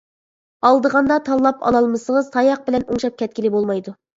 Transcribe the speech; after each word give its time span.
ئالدىغاندا 0.69 1.17
تاللاپ 1.27 1.61
ئالالمىسىڭىز 1.67 2.33
تاياق 2.37 2.67
بىلەن 2.71 2.89
ئوڭشاپ 2.89 3.21
كەتكىلى 3.23 3.57
بولمايدۇ. 3.59 3.99